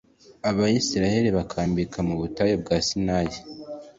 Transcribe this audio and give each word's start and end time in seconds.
abayisiraheli 0.49 1.29
bakambika 1.37 1.97
mu 2.07 2.13
butayu 2.19 2.55
bwa 2.61 2.77
sinayi 2.87 3.37